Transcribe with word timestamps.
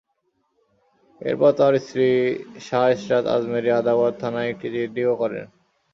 এরপর 1.21 1.51
তাঁর 1.59 1.73
স্ত্রী 1.85 2.07
শাহ 2.67 2.83
ইশরাত 2.95 3.25
আজমেরী 3.35 3.69
আদাবর 3.79 4.11
থানায় 4.21 4.49
একটি 4.53 4.67
জিডিও 4.75 5.11
করেন। 5.21 5.45